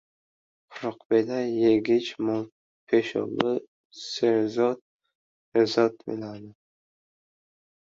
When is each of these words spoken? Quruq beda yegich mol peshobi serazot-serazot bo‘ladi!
Quruq 0.71 0.99
beda 1.13 1.37
yegich 1.61 2.09
mol 2.29 2.41
peshobi 2.87 3.51
serazot-serazot 4.07 5.95
bo‘ladi! 6.11 6.53